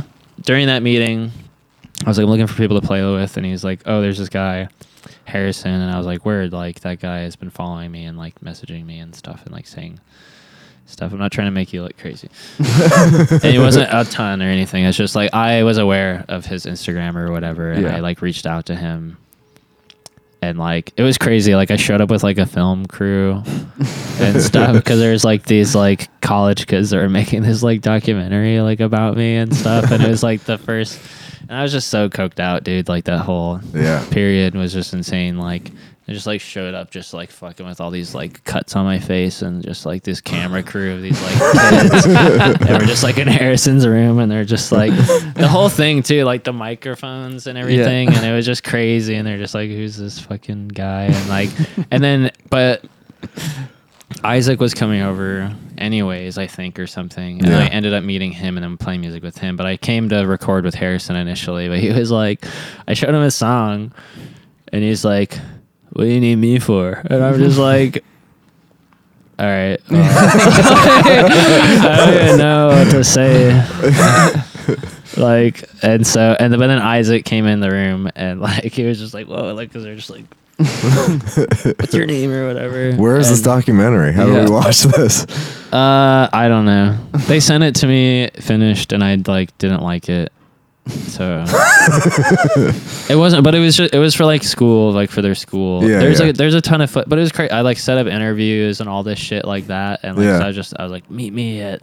[0.43, 1.31] during that meeting,
[2.05, 4.29] I was like looking for people to play with, and he's like, "Oh, there's this
[4.29, 4.69] guy,
[5.25, 8.41] Harrison," and I was like, "Word!" Like that guy has been following me and like
[8.41, 10.01] messaging me and stuff, and like saying
[10.89, 11.13] stuff.
[11.13, 14.85] I'm not trying to make you look crazy, and it wasn't a ton or anything.
[14.85, 17.97] It's just like I was aware of his Instagram or whatever, and Yeah.
[17.97, 19.17] I like reached out to him.
[20.41, 21.57] And like it was crazy.
[21.57, 23.43] Like I showed up with like a film crew
[24.21, 28.61] and stuff because there's like these like college kids that were making this like documentary
[28.61, 31.01] like about me and stuff, and it was like the first.
[31.49, 32.89] And I was just so coked out, dude.
[32.89, 34.05] Like that whole Yeah.
[34.11, 35.39] period was just insane.
[35.39, 35.73] Like
[36.09, 38.99] I just like showed up, just like fucking with all these like cuts on my
[38.99, 42.05] face, and just like this camera crew of these like kids.
[42.67, 44.93] they were just like in Harrison's room, and they're just like
[45.35, 49.17] the whole thing too, like the microphones and everything, and it was just crazy.
[49.17, 51.51] And they're just like, "Who's this fucking guy?" And like,
[51.91, 52.85] and then but.
[54.25, 57.39] Isaac was coming over anyways, I think, or something.
[57.41, 57.59] And Yeah.
[57.59, 59.55] I ended up meeting him and then playing music with him.
[59.57, 62.45] But I came to record with Harrison initially, but he was like,
[62.89, 63.93] I showed him a song
[64.73, 65.39] and he's like,
[65.93, 67.03] What do you need me for?
[67.11, 68.05] And I'm just like,
[69.39, 69.79] All right.
[69.91, 70.03] well."
[71.01, 73.55] I don't even know what to say.
[75.17, 78.99] like, and so, and but then Isaac came in the room and like, he was
[78.99, 80.25] just like, Whoa, like, because they're just like,
[80.59, 82.93] What's your name or whatever?
[82.95, 84.13] Where is this documentary?
[84.13, 85.25] How do we watch this?
[85.73, 86.99] uh, I don't know.
[87.29, 90.33] They sent it to me finished, and I like didn't like it.
[90.89, 91.45] So
[93.09, 95.83] it wasn't, but it was just, it was for like school, like for their school.
[95.83, 96.27] Yeah, there's yeah.
[96.27, 97.51] like there's a ton of foot, but it was crazy.
[97.51, 100.39] I like set up interviews and all this shit like that, and like Yeah.
[100.41, 101.83] so I just I was like, meet me at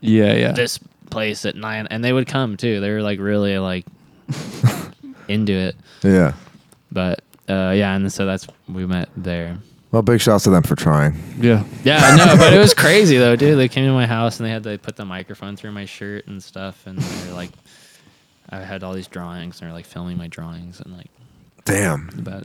[0.00, 0.34] Yeah.
[0.34, 0.52] Yeah.
[0.52, 0.78] this
[1.10, 2.80] place at nine, and they would come too.
[2.80, 3.86] They were like really like
[5.28, 6.34] into it, Yeah.
[6.92, 9.58] but uh, yeah, and so that's we met there.
[9.90, 11.14] Well, big shouts to them for trying.
[11.40, 11.64] yeah.
[11.82, 13.58] Yeah, no, but it was crazy though, dude.
[13.58, 16.26] They came to my house and they had to put the microphone through my shirt
[16.26, 17.50] and stuff, and they were like,
[18.50, 21.10] I had all these drawings, and they were like filming my drawings and like,
[21.64, 22.10] Damn.
[22.22, 22.44] but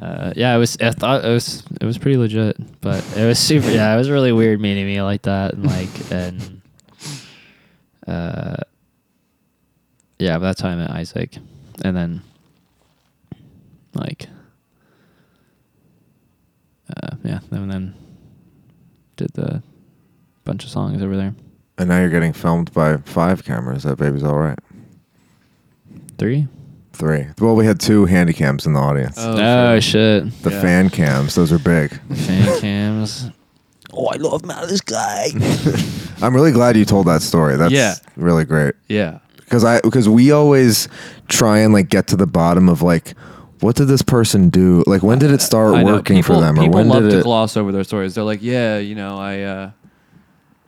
[0.00, 0.76] uh, yeah, it was.
[0.80, 3.70] I thought it was it was pretty legit, but it was super.
[3.70, 6.60] Yeah, it was really weird meeting me like that, and like and
[8.06, 8.56] uh,
[10.18, 11.36] yeah, but that's how I met Isaac,
[11.84, 12.22] and then
[13.94, 14.26] like
[16.96, 17.94] uh, yeah, and then
[19.16, 19.62] did the
[20.44, 21.34] bunch of songs over there.
[21.78, 23.84] And now you're getting filmed by five cameras.
[23.84, 24.58] That baby's all right.
[26.22, 26.46] Three.
[26.92, 27.26] Three.
[27.40, 29.16] Well, we had two handy cams in the audience.
[29.18, 30.30] Oh, Oh, shit!
[30.42, 30.60] the yeah.
[30.60, 31.98] fan cams, those are big.
[32.14, 33.28] Fan cams.
[33.92, 35.28] Oh, I love Malice guy.
[36.22, 37.56] I'm really glad you told that story.
[37.56, 37.94] That's Yeah.
[38.16, 38.74] really great.
[38.88, 39.18] Yeah.
[39.36, 40.88] Because I because we always
[41.28, 43.14] try and like get to the bottom of like
[43.60, 44.84] what did this person do?
[44.86, 47.10] Like when did it start I working people, for them, or People when love did
[47.10, 47.22] to it?
[47.24, 48.14] gloss over their stories.
[48.14, 49.40] They're like, yeah, you know, I.
[49.42, 49.70] Uh,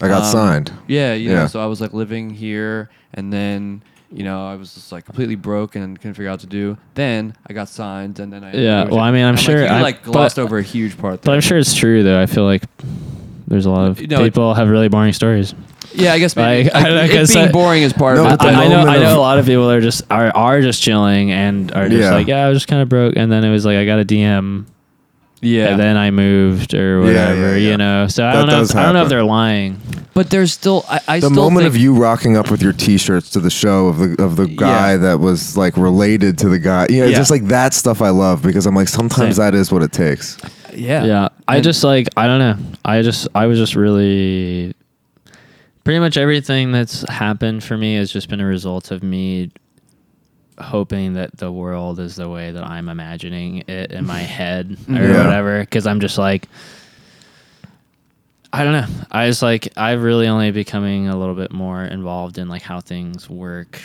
[0.00, 0.72] I got um, signed.
[0.88, 1.34] Yeah, you Yeah.
[1.42, 3.82] know, so I was like living here, and then
[4.14, 6.78] you know I was just like completely broke and couldn't figure out what to do.
[6.94, 9.66] Then I got signed, and then I Yeah, well, I mean, I'm like, sure you
[9.66, 11.22] I- like glossed but- over a huge part.
[11.22, 12.20] But I'm sure it's true though.
[12.20, 12.62] I feel like
[13.48, 15.54] there's a lot of You know, it- people have really boring stories.
[15.96, 18.16] Yeah, I guess maybe, Like, like, I- like it I being said- boring is part
[18.16, 18.40] No, of it.
[18.42, 18.80] I, I know.
[18.80, 22.00] I know a lot of people are just are, are just chilling and are just
[22.02, 22.12] Yeah.
[22.14, 23.98] like, yeah, I was just kind of broke, and then it was like I got
[24.00, 24.64] a DM
[25.44, 25.68] Yeah.
[25.68, 27.70] and then I moved or whatever, yeah, yeah.
[27.70, 28.06] you know.
[28.08, 28.58] So I That don't know.
[28.60, 29.08] does If, I don't know if happen.
[29.10, 29.80] they're lying.
[30.14, 32.72] But there's still I, I the still moment think, of you rocking up with your
[32.72, 34.96] T-shirts to the show of the of the guy Yeah.
[34.98, 37.16] that was like related to the guy, you know, Yeah.
[37.16, 39.44] just like that stuff I love because I'm like sometimes Same.
[39.52, 40.36] that is what it takes.
[40.74, 41.04] Yeah.
[41.04, 41.28] Yeah.
[41.48, 42.56] I And- just like I don't know.
[42.84, 44.74] I just I was just really
[45.82, 49.50] pretty much everything that's happened for me has just been a result of me
[50.58, 54.94] hoping that the world is the way that I'm imagining it in my head or
[54.94, 55.24] Yeah.
[55.24, 56.48] whatever cuz I'm just like
[58.52, 58.86] I don't know.
[59.10, 62.80] I was like I've really only becoming a little bit more involved in like how
[62.80, 63.80] things work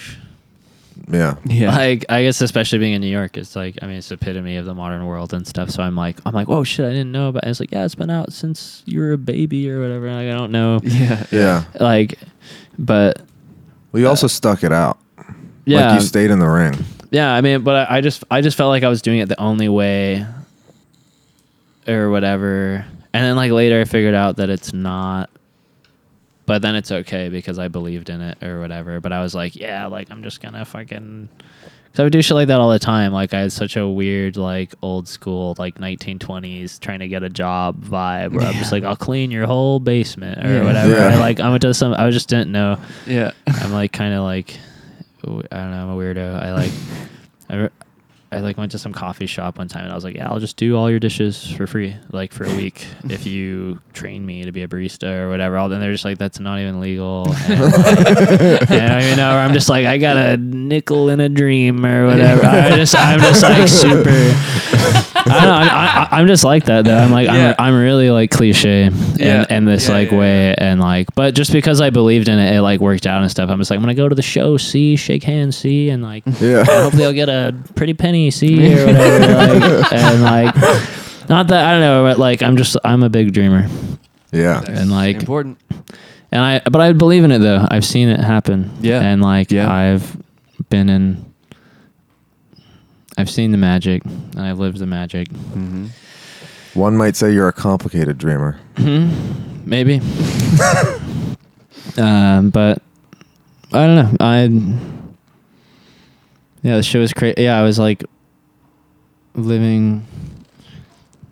[1.12, 1.36] Yeah.
[1.46, 1.76] Yeah.
[1.76, 4.66] like I guess especially being in New York, it's like I mean it's epitome of
[4.66, 5.72] the modern world and stuff.
[5.72, 7.46] So I'm like I'm like, whoa shit, I didn't know about.
[7.46, 7.50] It.
[7.50, 10.12] It's like yeah, it's been out since you were a baby or whatever.
[10.12, 11.26] Like I don't know, yeah.
[11.32, 11.64] Yeah.
[11.80, 12.20] like,
[12.78, 13.22] but
[13.92, 15.00] Well, you also stuck it out.
[15.70, 16.74] Yeah, Like you stayed in the ring.
[17.12, 17.34] yeah.
[17.34, 19.40] I mean, but I, I just I just felt like I was doing it the
[19.40, 20.26] only way,
[21.88, 22.86] or whatever.
[23.14, 25.30] And then like later I figured out that it's not.
[26.46, 29.00] But then it's okay because I believed in it or whatever.
[29.00, 31.30] But I was like, yeah, like I'm just gonna fucking.
[31.92, 33.12] Cause I would do shit like that all the time.
[33.14, 37.30] Like I had such a weird, like old school, like 1920s trying to get a
[37.30, 40.64] job vibe, where I'm just like, I'll clean your whole basement or Yeah.
[40.64, 40.92] whatever.
[40.94, 41.08] Yeah.
[41.10, 41.94] I, like I went to some.
[41.94, 42.80] I just didn't know.
[43.08, 43.32] Yeah.
[43.48, 44.60] I'm like kind of like w-
[45.52, 45.84] I don't know.
[45.84, 46.42] I'm a weirdo.
[46.42, 46.72] I like
[47.50, 47.70] I,
[48.32, 50.40] I like went to some coffee shop one time and I was like, yeah, I'll
[50.40, 54.44] just do all your dishes for free, like for a week, if you train me
[54.44, 55.58] to be a barista or whatever.
[55.58, 57.26] All then they're just like, that's not even legal.
[57.50, 61.30] And, like, and, you know, or I'm just like, I got a nickel in a
[61.30, 62.46] dream or whatever.
[62.46, 64.12] I just I'm just like super.
[65.32, 65.72] I don't know.
[65.72, 66.98] I, I, I'm just like that though.
[66.98, 67.56] I'm like Yeah.
[67.60, 69.46] I'm, I'm really like cliche in, Yeah.
[69.50, 72.56] in this Yeah, like yeah, way and like but just because I believed in it
[72.56, 74.22] it like worked out and stuff I'm just like when I'm gonna go to the
[74.22, 76.64] show see shake hands see and like Yeah.
[76.66, 80.56] hopefully I'll get a pretty penny see or whatever like, and like
[81.30, 83.68] not that I don't know but like I'm just I'm a big dreamer
[84.32, 84.62] Yeah.
[84.68, 85.58] and like important.
[86.32, 89.02] and I but I believe in it though I've seen it happen Yeah.
[89.02, 89.72] and like Yeah.
[89.72, 90.18] I've
[90.70, 91.26] been in
[93.20, 95.88] I've seen the magic and I've lived the magic Mm-hmm.
[96.80, 98.60] One might say you're a complicated dreamer.
[98.78, 99.10] Hmm,
[99.66, 100.00] maybe.
[101.98, 102.82] um, but
[103.74, 104.18] I don't know.
[104.20, 104.44] I
[106.62, 107.42] yeah, the show was crazy.
[107.44, 108.04] Yeah, I was like
[109.36, 110.06] living.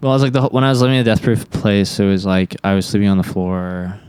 [0.01, 1.99] Well, I was like the when I was living in a death proof place.
[1.99, 3.99] It was like I was sleeping on the floor,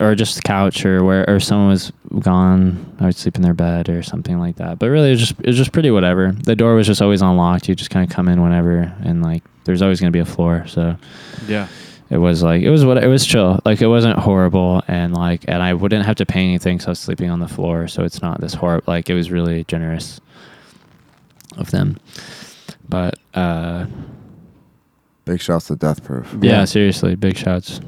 [0.00, 2.96] or just the couch, or where, or someone was gone.
[3.00, 4.78] I would sleep in their bed or something like that.
[4.78, 6.32] But really, it was just it was just pretty whatever.
[6.32, 7.68] The door was just always unlocked.
[7.68, 10.64] You just kind of come in whenever, and like there's always gonna be a floor.
[10.66, 10.96] So
[11.46, 11.68] Yeah.
[12.08, 15.44] it was like it was what it was chill like it wasn't horrible and like
[15.46, 18.02] and i wouldn't have to pay anything so i was sleeping on the floor so
[18.02, 20.20] it's not this horrible like it was really generous
[21.56, 21.96] of them
[22.88, 23.86] but uh
[25.24, 26.34] Big shouts to Death Proof.
[26.40, 26.64] yeah, Yeah.
[26.64, 27.80] seriously big shouts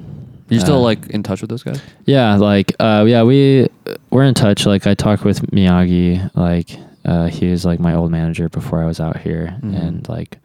[0.52, 1.80] You're still Uh, like in touch with those guys?
[2.04, 3.68] yeah like uh yeah we
[4.10, 8.10] we're in touch like i talk with miyagi like uh he was like my old
[8.10, 9.82] manager before i was out here Mhm.
[9.82, 10.38] and like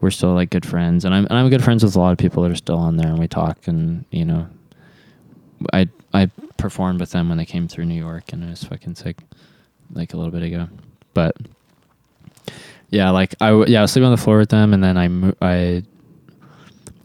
[0.00, 2.18] we're still like good friends and i'm and i'm good friends with a lot of
[2.18, 4.46] people that are still on there and we talk and you know
[5.72, 8.94] i i performed with them when they came through new york and it was fucking
[8.94, 9.16] sick
[9.94, 10.68] like a little bit ago
[11.14, 11.34] but
[12.90, 14.96] yeah like i w- yeah i was sleeping on the floor with them and then
[14.96, 15.06] i
[15.54, 15.82] i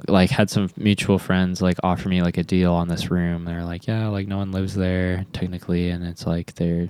[0.08, 3.46] like had some mutual friends like offer me like a deal on this room.
[3.46, 6.90] They're like, yeah, like no one lives there technically, and it's like they're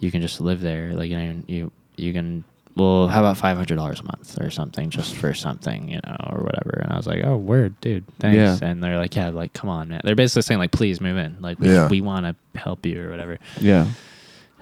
[0.00, 0.92] you can just live there.
[0.92, 2.44] Like you know, you you can.
[2.76, 6.16] Well, how about five hundred dollars a month or something just for something, you know,
[6.30, 6.78] or whatever.
[6.80, 8.36] And I was like, oh, word, dude, thanks.
[8.36, 8.68] Yeah.
[8.68, 10.00] And they're like, yeah, like come on, man.
[10.04, 11.36] They're basically saying like, please move in.
[11.40, 11.88] Like we Yeah.
[11.88, 13.38] we want to help you or whatever.
[13.60, 13.88] Yeah.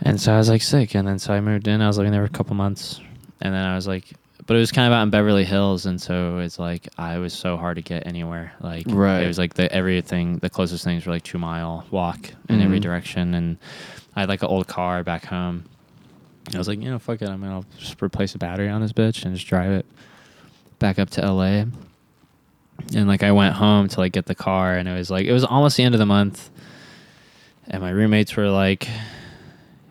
[0.01, 1.83] And so I was like sick, and then so I moved in.
[1.83, 3.01] I was living there for a couple months,
[3.42, 4.11] and then I was like,
[4.47, 7.33] but it was kind of out in Beverly Hills, and so it's like I was
[7.33, 8.53] so hard to get anywhere.
[8.61, 9.23] Like Right.
[9.23, 12.79] it was like the everything, the closest things were like two mile walk in every
[12.79, 12.83] Mhm.
[12.83, 13.57] direction, and
[14.15, 15.65] I had like an old car back home.
[16.55, 18.93] I was like, you know, fuck it, I'm gonna just replace a battery on this
[18.93, 19.85] bitch and just drive it
[20.79, 21.65] back up to LA.
[22.95, 25.33] And like I went home to like get the car, and it was like it
[25.33, 26.51] was almost the end of the month,
[27.69, 28.87] and my roommates were like,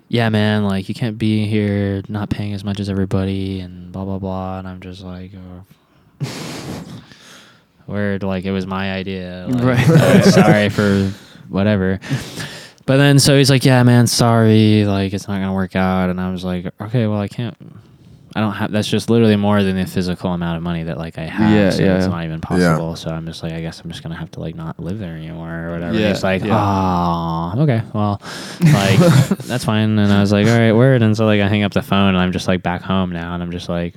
[0.07, 4.05] "Yeah, man, like you can't be here not paying as much as everybody," and blah
[4.05, 4.59] blah blah.
[4.59, 6.25] And I'm just like, oh.
[7.87, 9.89] "Word, like it was my idea, like, Right.
[9.89, 11.11] uh, sorry for
[11.49, 11.99] whatever."
[12.87, 16.21] But then so he's like, "Yeah, man, sorry, like it's not gonna work out." And
[16.21, 17.57] I was like, "Okay, well, I can't."
[18.37, 18.69] I don't have.
[18.71, 21.51] That's just literally more than the physical amount of money that like I have.
[21.51, 21.97] Yeah, so yeah.
[21.97, 22.97] It's not even possible.
[22.97, 25.15] So I'm just like, I guess I'm just gonna have to like not live there
[25.15, 25.97] anymore or whatever.
[25.97, 26.53] Yeah, He's like, yeah.
[27.55, 28.21] oh, okay, well,
[28.61, 28.99] like
[29.39, 29.97] that's fine.
[29.97, 31.01] And I was like, all right, word.
[31.01, 33.33] And so like I hang up the phone and I'm just like back home now,
[33.33, 33.95] and I'm just like,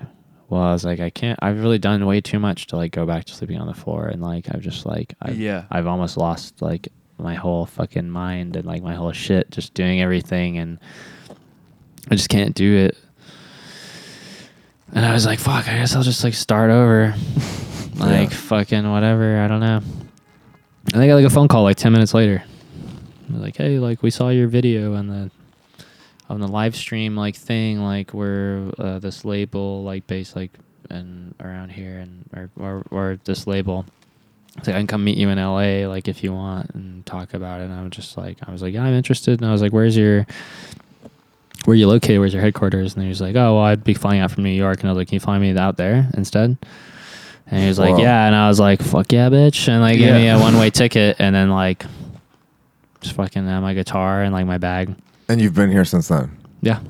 [0.48, 1.38] well, I was like, I can't.
[1.42, 4.06] I've really done way too much to like go back to sleeping on the floor,
[4.06, 5.64] and like I've just like, I've, Yeah.
[5.70, 10.00] I've almost lost like my whole fucking mind and like my whole shit, just doing
[10.00, 10.78] everything, and
[12.08, 12.96] I just can't do it.
[14.94, 17.14] And I was like, fuck, I guess I'll just like start over,
[17.96, 18.36] like Yeah.
[18.36, 19.38] fucking whatever.
[19.40, 19.80] I don't know.
[20.94, 22.42] And I got like a phone call like ten minutes later.
[23.30, 25.30] Like, hey, like we saw your video on the
[26.30, 30.52] on the live stream like thing, like where uh, this label like based like
[30.90, 33.84] and around here and or, or or this label.
[34.56, 37.34] It's like I can come meet you in LA like if you want and talk
[37.34, 37.64] about it.
[37.64, 39.72] And I was just like I was like, Yeah, I'm interested and I was like,
[39.72, 40.26] Where's your
[41.64, 42.94] where you located, where's your headquarters?
[42.94, 44.92] And he was like, Oh, well I'd be flying out from New York and I
[44.92, 46.56] was like, Can you fly me out there instead?
[47.50, 48.02] And he was like, Whoa.
[48.02, 50.70] Yeah, and I was like, Fuck yeah, bitch and like gave me a one way
[50.82, 51.84] ticket and then like
[53.00, 54.94] just fucking had my guitar and like my bag.
[55.28, 56.36] And you've been here since then.
[56.62, 56.80] Yeah.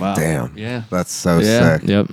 [0.00, 0.14] Wow.
[0.14, 0.56] Damn.
[0.58, 0.82] Yeah.
[0.90, 1.78] That's so Yeah.
[1.78, 1.88] sick.
[1.88, 2.06] Yep.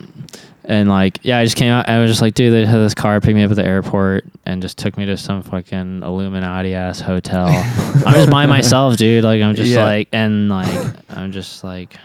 [0.63, 1.89] And like, yeah, I just came out.
[1.89, 4.25] I was just like, dude, they had this car pick me up at the airport
[4.45, 7.47] and just took me to some fucking Illuminati ass hotel.
[8.05, 9.23] I'm just by myself, dude.
[9.23, 9.83] Like, I'm just Yeah.
[9.85, 11.95] like, and like, I'm just like,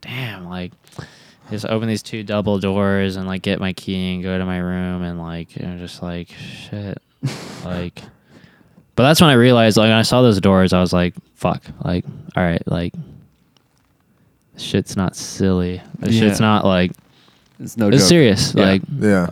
[0.00, 0.72] damn, like,
[1.50, 4.58] just open these two double doors and like get my key and go to my
[4.58, 7.00] room and like, I'm just like, shit,
[7.64, 8.02] like.
[8.96, 11.62] But that's when I realized, like, when I saw those doors, I was like, fuck,
[11.84, 12.04] like,
[12.34, 12.94] all right, like,
[14.56, 15.80] shit's not silly.
[15.98, 16.20] This Yeah.
[16.22, 16.92] shit's not like
[17.60, 18.08] It's no it's joke.
[18.08, 18.54] serious.
[18.54, 18.64] Yeah.
[18.64, 19.30] Like Yeah.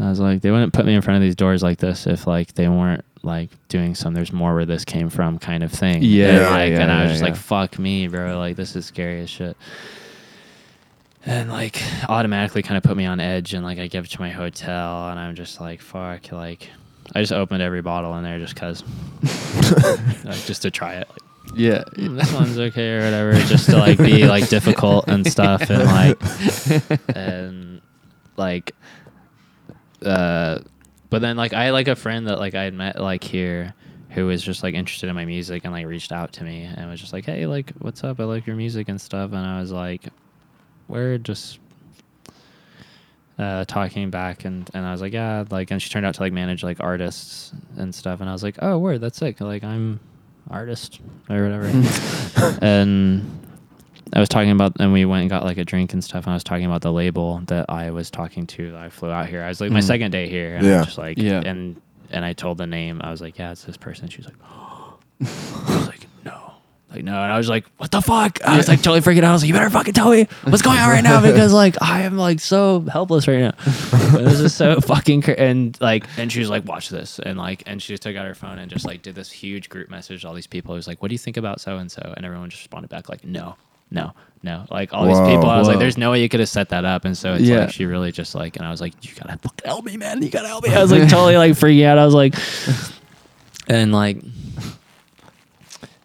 [0.00, 2.26] I was like, they wouldn't put me in front of these doors like this if
[2.26, 6.02] like they weren't like doing some there's more where this came from kind of thing.
[6.02, 7.28] Yeah, And, like, yeah, and I was yeah, just yeah.
[7.28, 8.36] like, fuck me, bro.
[8.38, 9.56] Like this is scary as shit.
[11.24, 14.20] And like automatically kind of put me on edge and like I give it to
[14.20, 16.68] my hotel and I'm just like, fuck, like
[17.14, 18.82] I just opened every bottle in there just cause
[20.24, 21.08] like just to try it.
[21.08, 21.18] Like,
[21.54, 21.84] Yeah.
[21.94, 25.84] "Mm, this one's okay or whatever, just to like be like difficult and stuff and
[25.84, 27.80] like and
[28.36, 28.74] like
[30.04, 30.58] uh
[31.10, 33.74] but then like I had like a friend that like I had met like here
[34.10, 36.90] who was just like interested in my music and like reached out to me and
[36.90, 38.20] was just like, Hey, like what's up?
[38.20, 40.04] I like your music and stuff and I was like,
[40.88, 41.58] We're just
[43.38, 46.22] uh talking back and and I was like, Yeah, like and she turned out to
[46.22, 49.40] like manage like artists and stuff and I was like, Oh word, that's sick.
[49.40, 50.00] Like I'm
[50.50, 51.00] artist
[51.30, 51.66] or whatever.
[52.62, 53.38] and
[54.12, 56.24] I was talking about, and we went and got like a drink and stuff.
[56.24, 58.72] And I was talking about the label that I was talking to.
[58.72, 59.42] That I flew out here.
[59.42, 59.84] I was like my Mm.
[59.86, 60.76] second day here, and I Yeah.
[60.78, 61.40] was just like, Yeah.
[61.44, 61.76] and
[62.10, 63.00] and I told the name.
[63.02, 64.08] I was like, yeah, it's this person.
[64.08, 65.61] She was like, I was like, no,
[66.92, 68.44] like no, and I was like, what the fuck?
[68.44, 69.30] I was like totally freaking out.
[69.30, 71.80] I was like, you better fucking tell me what's going on right now because like
[71.82, 73.52] I am like so helpless right now.
[74.18, 77.62] this is so fucking cra- and like and she was like, watch this, and like
[77.66, 80.22] and she just took out her phone and just like did this huge group message
[80.22, 80.74] to all these people.
[80.74, 82.14] It was like, what do you think about so and so?
[82.16, 83.56] And everyone just responded back like, no,
[83.90, 84.64] no, no.
[84.70, 86.84] Like all these people, I was like, there's no way you could have set that
[86.84, 87.04] up.
[87.04, 87.60] And so it's Yeah.
[87.60, 90.22] like she really just like, and I was like, you gotta fucking help me, man.
[90.22, 90.74] You gotta help me.
[90.74, 91.98] I was like totally like freaking out.
[91.98, 92.34] I was like,
[93.68, 94.18] and like,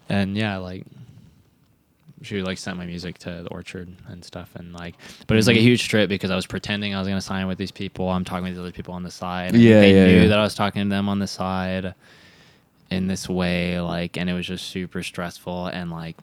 [0.08, 0.84] and yeah, like
[2.22, 4.96] she like sent my music to the orchard and stuff and like
[5.28, 5.60] but it was like Mm-hmm.
[5.60, 8.08] a huge trip because i was pretending i was going to sign with these people
[8.08, 10.26] i'm talking with the other people on the side and Yeah, they yeah, knew yeah.
[10.26, 11.94] that i was talking to them on the side
[12.90, 16.16] in this way like and it was just super stressful and like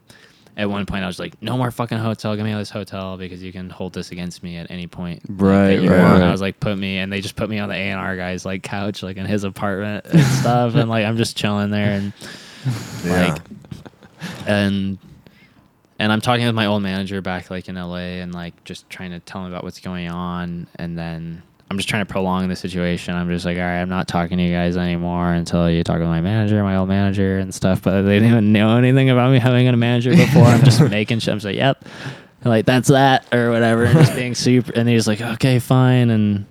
[0.58, 3.42] at one point i was like no more fucking hotel give me this hotel because
[3.42, 6.22] you can hold this against me at any point Right, you right, right.
[6.22, 8.62] i was like put me and they just put me on the a&r guy's like
[8.62, 12.12] couch like in his apartment and stuff and like i'm just chilling there and
[13.02, 13.28] Yeah.
[13.32, 13.42] like
[14.46, 14.98] and
[15.98, 19.12] and I'm talking with my old manager back like in LA and like just trying
[19.12, 22.54] to tell him about what's going on and then I'm just trying to prolong the
[22.54, 23.14] situation.
[23.16, 25.98] I'm just like, all right, I'm not talking to you guys anymore until you talk
[25.98, 27.82] to my manager, my old manager and stuff.
[27.82, 30.44] But they didn't even know anything about me having a manager before.
[30.44, 31.32] I'm just making shit.
[31.32, 31.84] I'm just like, yep.
[32.42, 33.84] And like that's that or whatever.
[33.84, 36.10] And just being super and he's like, okay, fine.
[36.10, 36.46] And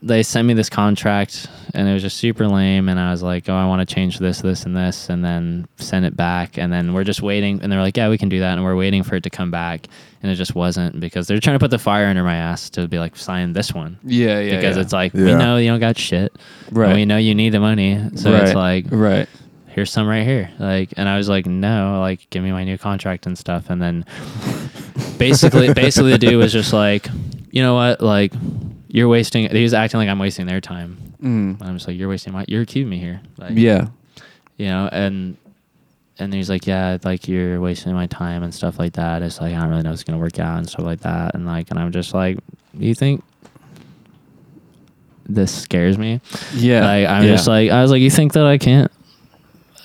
[0.00, 3.48] they sent me this contract and it was just super lame and i was like
[3.48, 6.72] oh i want to change this this and this and then send it back and
[6.72, 9.02] then we're just waiting and they're like yeah we can do that and we're waiting
[9.02, 9.88] for it to come back
[10.22, 12.86] and it just wasn't because they're trying to put the fire under my ass to
[12.86, 14.56] be like sign this one Yeah, yeah.
[14.56, 14.82] because yeah.
[14.82, 16.32] it's like we know you don't got shit
[16.70, 16.90] Right.
[16.90, 18.42] and we know you need the money so right.
[18.44, 19.28] it's like right.
[19.66, 22.78] here's some right here like and i was like no like give me my new
[22.78, 24.04] contract and stuff and then
[25.18, 27.08] basically basically the dude was just like
[27.50, 28.32] you know what like
[28.88, 31.60] you're wasting he was acting like i'm wasting their time Mm.
[31.62, 33.88] i'm just like you're wasting my you're keeping me here like Yeah.
[34.56, 35.36] you know and
[36.18, 39.54] and he's like yeah like you're wasting my time and stuff like that it's like
[39.54, 41.70] i don't really know if it's gonna work out and stuff like that and like
[41.70, 42.38] and i'm just like
[42.74, 43.22] you think
[45.26, 46.20] this scares me
[46.54, 46.84] Yeah.
[46.86, 47.32] like I'm yeah.
[47.32, 48.90] just like I was like, you think that I can't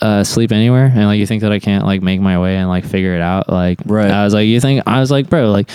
[0.01, 2.69] uh, sleep anywhere, and like you think that I can't like make my way and
[2.69, 4.09] like figure it out, like Right.
[4.11, 5.69] I was like, you think I was like, bro, like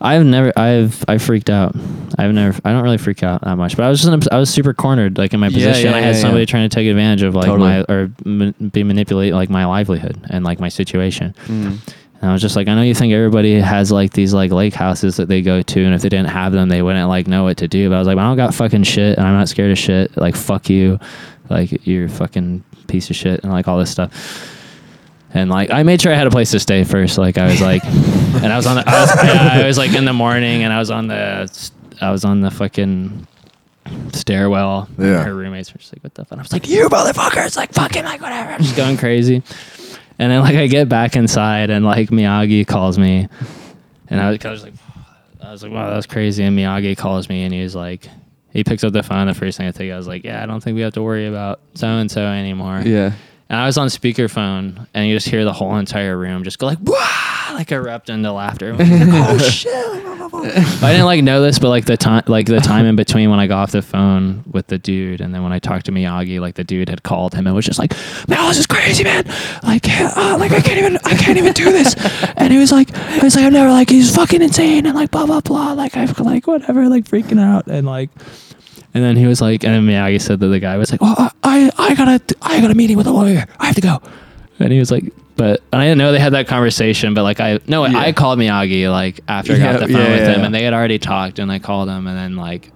[0.00, 1.74] I've never, I've, I freaked out.
[2.18, 4.34] I've never, I don't really freak out that much, but I was just, in a,
[4.34, 5.90] I was super cornered, like in my Yeah, position.
[5.90, 6.46] yeah, I had yeah, somebody yeah.
[6.46, 7.68] trying to take advantage of like Totally.
[7.68, 11.34] my, or ma- be manipulate like my livelihood and like my situation.
[11.46, 11.78] Mm.
[12.20, 14.74] And I was just like, I know you think everybody has like these like lake
[14.74, 17.44] houses that they go to, and if they didn't have them, they wouldn't like know
[17.44, 17.88] what to do.
[17.88, 20.16] But I was like, I don't got fucking shit, and I'm not scared of shit.
[20.16, 20.98] Like, fuck you,
[21.48, 24.54] like you're a fucking piece of shit, and like all this stuff.
[25.34, 27.18] And like, I made sure I had a place to stay first.
[27.18, 30.04] Like, I was like, and I was on the, I was, I was like in
[30.04, 31.70] the morning, and I was on the,
[32.00, 33.26] I was on the fucking
[34.12, 34.88] stairwell.
[34.98, 35.24] Yeah.
[35.24, 36.32] Her roommates were just like, what the fuck?
[36.32, 38.52] And I was like, you motherfuckers, like fucking like whatever.
[38.52, 39.42] I'm just going crazy.
[40.18, 43.28] And then like I get back inside and like Miyagi calls me,
[44.08, 44.74] and I was, I was like,
[45.42, 46.42] I was like, wow, that's crazy.
[46.42, 48.08] And Miyagi calls me and he's like,
[48.50, 49.26] he picks up the phone.
[49.26, 51.02] The first thing I think I was like, yeah, I don't think we have to
[51.02, 52.82] worry about so and so anymore.
[52.84, 53.12] Yeah.
[53.50, 56.66] And I was on speakerphone, and you just hear the whole entire room just go
[56.66, 57.28] like, Wah!
[57.58, 58.74] like erupt into laughter.
[58.74, 59.74] Like, oh shit!
[59.74, 63.40] I didn't like know this, but like the time, like the time in between when
[63.40, 66.40] I got off the phone with the dude, and then when I talked to Miyagi,
[66.40, 67.94] like the dude had called him and was just like,
[68.28, 69.24] "Man, this is crazy, man!
[69.62, 71.94] Like, uh, like I can't even, I can't even do this."
[72.36, 75.10] And he was like, "I was like, I'm never like he's fucking insane," and like
[75.10, 75.72] blah blah blah.
[75.72, 78.10] Like I've like whatever, like freaking out, and like.
[78.94, 81.30] And then he was like, and then Miyagi said that the guy was like, "Well,
[81.66, 83.46] I, I, I got a, I got a meeting with a lawyer.
[83.58, 84.00] I have to go."
[84.60, 85.04] And he was like,
[85.36, 87.98] "But and I didn't know they had that conversation, but like I, no, Yeah.
[87.98, 90.34] I called Miyagi like after I got Yeah, the phone yeah, with yeah.
[90.34, 92.72] him, and they had already talked, and I called him, and then like."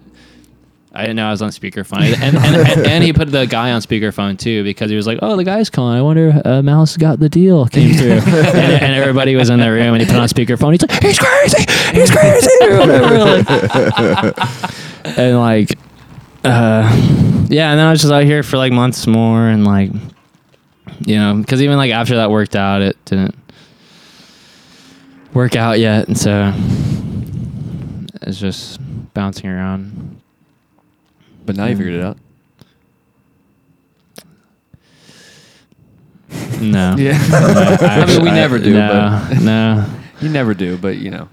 [0.95, 3.73] I didn't know I was on speakerphone, and, and, and, and he put the guy
[3.73, 5.97] on speakerphone too because he was like, "Oh, the guy's calling.
[5.97, 9.71] I wonder uh, Mouse got the deal came through." and, and everybody was in the
[9.73, 10.73] room, and he put on speakerphone.
[10.73, 11.65] He's like, "He's crazy.
[11.95, 12.83] He's crazy." or
[15.17, 15.79] and like,
[16.45, 16.83] uh,
[17.49, 19.91] yeah, and then I was just out here for like months more, and like,
[21.07, 23.35] you know, because even like after that worked out, it didn't
[25.35, 26.53] work out yet, and so
[28.23, 28.79] it's just
[29.15, 30.21] bouncing around.
[31.45, 32.19] But now you figured it out.
[36.61, 36.95] No.
[36.99, 37.19] Yeah.
[37.31, 39.85] No, I mean, we never do, No, no.
[40.21, 41.29] You never do, but you know,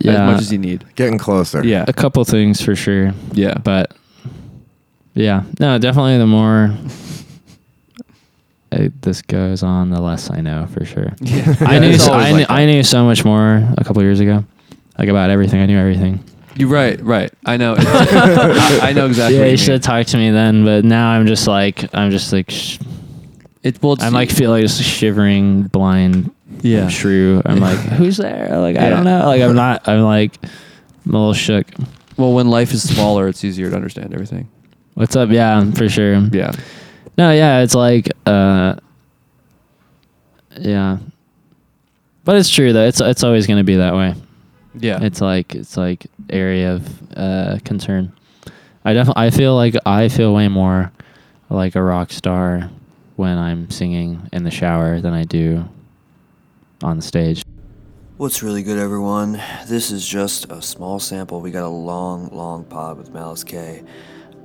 [0.00, 0.12] Yeah.
[0.12, 0.84] as much as you need.
[0.96, 1.64] Getting closer.
[1.64, 1.84] Yeah.
[1.86, 3.54] a couple things for sure, Yeah.
[3.58, 3.92] but
[5.14, 6.74] yeah, no, definitely the more
[8.72, 11.12] uh, this goes on, the less I know for sure.
[11.20, 11.54] Yeah.
[11.60, 12.50] I knew, so, I, like knew that.
[12.50, 14.44] I knew so much more a couple years ago,
[14.98, 15.60] like about everything.
[15.60, 16.22] I knew everything.
[16.56, 17.00] You're right.
[17.02, 17.32] Right.
[17.44, 17.74] I know.
[17.78, 19.38] I, I know exactly.
[19.38, 22.10] yeah, you you should have talked to me then, but now I'm just like, I'm
[22.12, 22.78] just like, sh-
[23.64, 26.30] It, well, I'm like feel like shivering blind
[26.62, 26.88] Yeah.
[26.88, 27.42] shrew.
[27.44, 28.56] I'm like, who's there?
[28.58, 29.26] Like, I don't know.
[29.26, 29.88] Like, I'm not.
[29.88, 31.66] I'm like, I'm a little shook.
[32.16, 34.48] Well, when life is smaller, it's easier to understand everything.
[34.94, 35.30] What's up?
[35.30, 36.14] Yeah, for sure.
[36.32, 36.52] Yeah.
[37.18, 38.76] No, yeah, it's like, uh,
[40.58, 40.98] yeah,
[42.24, 42.86] but it's true though.
[42.86, 44.14] It's it's always gonna be that way.
[44.78, 45.02] Yeah.
[45.02, 48.12] It's like it's like area of uh, concern.
[48.84, 50.92] I definitely I feel like I feel way more
[51.50, 52.70] like a rock star
[53.16, 55.68] when I'm singing in the shower than I do
[56.82, 57.42] on stage.
[58.16, 59.40] What's really good, everyone?
[59.66, 61.40] This is just a small sample.
[61.40, 63.82] We got a long, long pod with Malice K.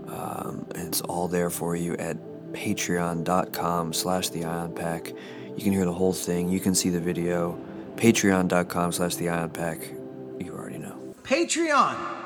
[0.10, 2.18] Um, it's all there for you at
[2.52, 5.14] patreon.com slash the ion pack.
[5.56, 6.50] You can hear the whole thing.
[6.50, 7.60] You can see the video.
[7.96, 9.92] Patreon.com slash the ion pack.
[10.40, 11.16] You already know.
[11.24, 12.19] Patreon